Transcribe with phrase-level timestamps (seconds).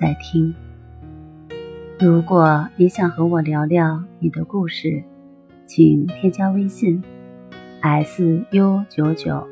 [0.00, 0.54] 在听。
[1.98, 5.04] 如果你想和我聊聊你的故事，
[5.66, 7.02] 请添加微信
[7.82, 9.46] s u 九九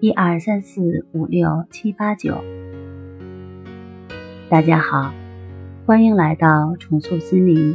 [0.00, 2.44] 一二三四五六七八九。
[4.50, 5.14] 大家好，
[5.86, 7.74] 欢迎来到重塑心灵，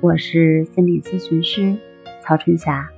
[0.00, 1.76] 我是心理咨询师
[2.22, 2.88] 曹春霞。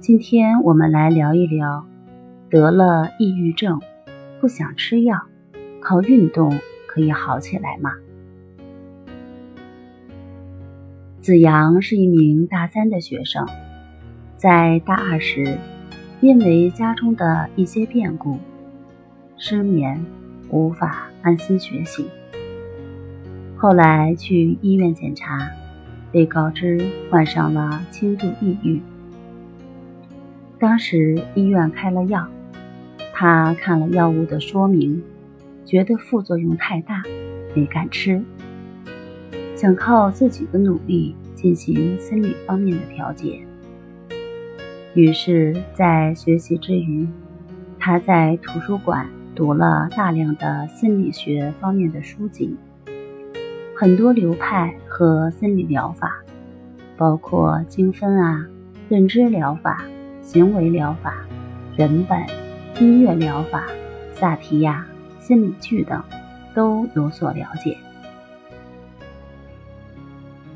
[0.00, 1.86] 今天我们来聊一聊
[2.50, 3.80] 得了抑郁症，
[4.40, 5.22] 不想吃药。
[5.86, 6.50] 靠运动
[6.94, 7.90] 可以好起来吗？
[11.20, 13.44] 子阳是一名大三的学生，
[14.36, 15.58] 在大二时，
[16.20, 18.38] 因为家中的一些变故，
[19.36, 20.06] 失眠，
[20.50, 22.06] 无法安心学习。
[23.56, 25.50] 后来去医院检查，
[26.12, 28.80] 被告知患上了轻度抑郁。
[30.60, 32.24] 当时医院开了药，
[33.12, 35.02] 他看了药物的说明。
[35.64, 37.02] 觉得副作用太大，
[37.54, 38.22] 没敢吃。
[39.56, 43.40] 想靠自己的努力进行心理方面的调节。
[44.94, 47.08] 于是，在学习之余，
[47.78, 52.56] 他在图书馆读了大量的心理学方面的书籍，
[53.74, 56.22] 很多流派和心理疗法，
[56.96, 58.46] 包括精分啊、
[58.88, 59.84] 认知疗法、
[60.20, 61.24] 行为疗法、
[61.76, 62.18] 人本、
[62.80, 63.64] 音乐疗法、
[64.12, 64.86] 萨提亚。
[65.24, 66.02] 心理剧等
[66.54, 67.78] 都有所了解。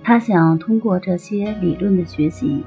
[0.04, 2.62] 他想通过这些理论的学习，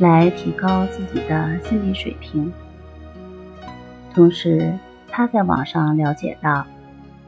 [0.00, 2.52] 来提高自己的心理水平。
[4.12, 4.76] 同时，
[5.06, 6.66] 他在网上了解到，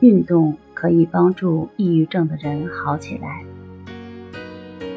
[0.00, 3.44] 运动可以帮助抑郁症的人好起来。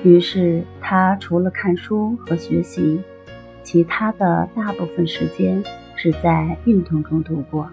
[0.04, 3.00] 于是，他除了看书和学习，
[3.62, 5.64] 其他的大部分时间
[5.96, 7.70] 是在运动中度过。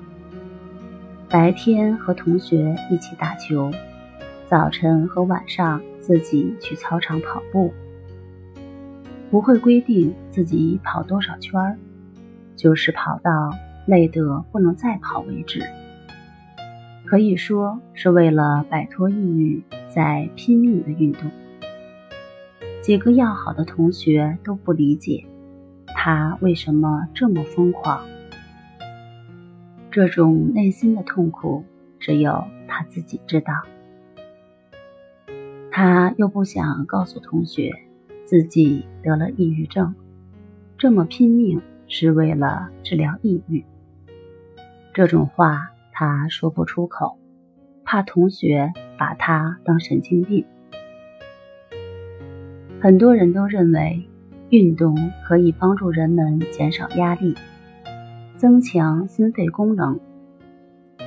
[1.31, 3.71] 白天和同学一起打球，
[4.47, 7.71] 早晨和晚上自己去操场跑步。
[9.31, 11.77] 不会规定自己跑多少圈儿，
[12.56, 13.50] 就是跑到
[13.84, 15.62] 累得不能再跑为止。
[17.05, 21.31] 可以说是为了摆脱抑郁，在拼命的运动。
[22.81, 25.27] 几个要好的同学都不理解
[25.89, 28.00] 他为什么这么疯狂。
[29.91, 31.65] 这种内心的痛苦，
[31.99, 33.53] 只有他自己知道。
[35.71, 37.72] 他又不想告诉同学
[38.25, 39.94] 自己得了抑郁症，
[40.77, 43.65] 这么拼命是为了治疗抑郁。
[44.93, 47.16] 这种话他说不出口，
[47.84, 50.44] 怕同学把他当神经病。
[52.81, 54.09] 很多人都认为
[54.50, 54.97] 运动
[55.27, 57.34] 可以帮助人们减少压力。
[58.38, 59.99] 增强心肺功能，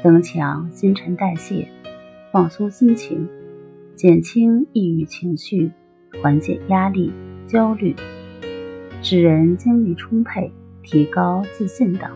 [0.04, 1.66] 增强新陈代谢，
[2.30, 3.26] 放松心情，
[3.96, 5.72] 减轻抑郁情绪，
[6.22, 7.14] 缓解压力、
[7.48, 7.96] 焦虑，
[9.02, 10.52] 使人精力充沛，
[10.84, 12.12] 提高自信等。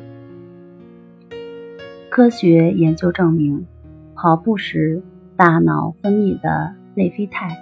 [2.10, 3.66] 科学研究证明，
[4.16, 5.02] 跑步时
[5.38, 7.58] 大脑分泌的内啡肽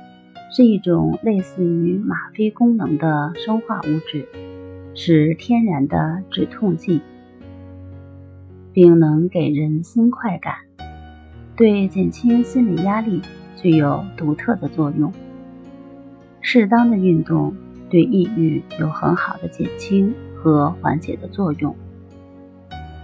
[0.52, 4.28] 是一种类似于吗啡功能的生化物质，
[4.96, 7.00] 是天然的止痛剂。
[8.74, 10.56] 并能给人新快感，
[11.56, 13.22] 对减轻心理压力
[13.56, 15.14] 具有独特的作用。
[16.42, 17.56] 适当的运动
[17.90, 21.74] 对抑郁有很好的减轻和缓解的作用，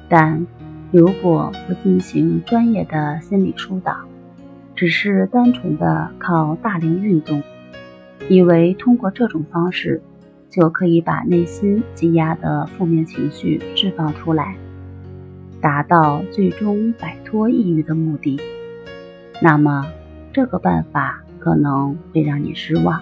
[0.09, 0.45] 但
[0.91, 3.95] 如果不进行专业的心理疏导，
[4.75, 7.41] 只是单纯的靠大量运动，
[8.27, 10.01] 以为通过这种方式
[10.49, 14.55] 就可以把内心积压的负面情绪释放出来。
[15.61, 18.39] 达到最终摆脱抑郁的目的，
[19.41, 19.85] 那么
[20.31, 23.01] 这个办法可能会让你失望。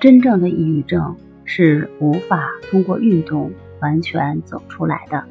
[0.00, 5.24] 真正的抑郁症是无法通过运动完全走出来的，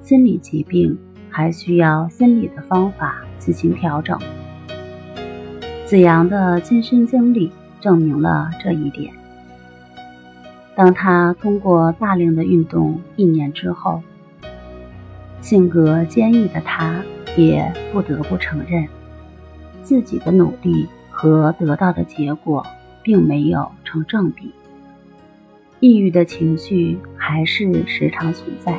[0.00, 0.98] 心理疾病
[1.30, 4.18] 还需要心理的方法进行调整。
[5.86, 9.21] 子阳的亲身经历证明了这一点。
[10.74, 14.02] 当他通过大量的运动一年之后，
[15.40, 17.02] 性格坚毅的他
[17.36, 18.88] 也不得不承认，
[19.82, 22.64] 自己的努力和得到的结果
[23.02, 24.52] 并没有成正比。
[25.80, 28.78] 抑郁的情绪还是时常存在，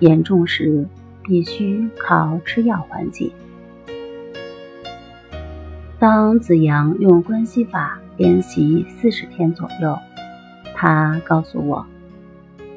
[0.00, 0.86] 严重时
[1.22, 3.30] 必须靠吃药缓解。
[5.98, 9.98] 当子阳用关系法练习四十天左右，
[10.80, 11.84] 他告诉我，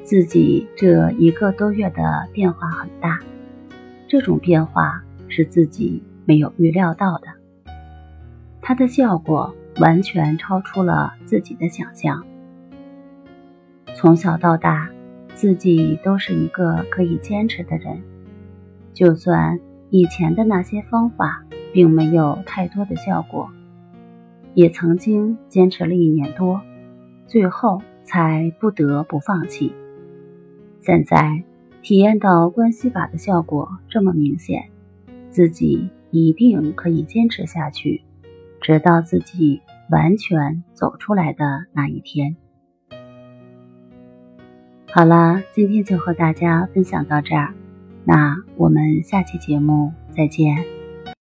[0.04, 3.20] 自己这一个多月的变化很大，
[4.08, 7.28] 这种变化是自己没有预料到的，
[8.60, 12.26] 它的效果完全超出了自己的想象。
[13.94, 14.90] 从小到大，
[15.36, 18.02] 自己都是一个可以坚持的人，
[18.96, 19.60] 就算
[19.92, 21.44] 以前的那些方法。
[21.74, 23.50] 并没有太多的效果，
[24.56, 26.60] 也曾经坚持了一年多，
[27.28, 29.74] 最后才不得不放弃。
[30.80, 31.44] 现在
[31.82, 34.70] 体验到关系法的效果这么明显，
[35.30, 38.04] 自己一定可以坚持下去，
[38.60, 42.36] 直到自己完全走出来的那一天。
[44.92, 47.54] 好了，今天就和大家分享到这儿，
[48.04, 50.81] 那我们下期节目再见。